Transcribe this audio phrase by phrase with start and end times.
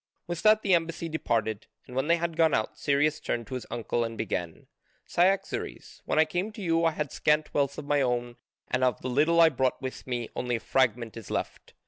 [0.25, 1.67] With that the embassy departed.
[1.85, 4.65] And when they had gone out Cyrus turned to his uncle and began,
[5.05, 8.37] "Cyaxares, when I came to you I had scant wealth of my own
[8.67, 11.75] and of the little I brought with me only a fragment is left.